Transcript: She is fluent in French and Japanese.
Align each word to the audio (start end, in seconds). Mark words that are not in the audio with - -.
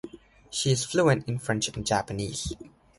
She 0.49 0.71
is 0.71 0.83
fluent 0.83 1.27
in 1.29 1.37
French 1.37 1.69
and 1.75 1.85
Japanese. 1.85 2.53